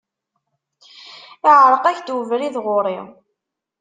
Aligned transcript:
Iεreq-ak-d 1.51 2.07
ubrid 2.17 2.55
ɣur-i. 2.65 2.99